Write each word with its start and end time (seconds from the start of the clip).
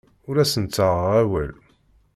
Ur 0.27 0.35
asen-ttaɣeɣ 0.43 1.07
awal. 1.21 1.51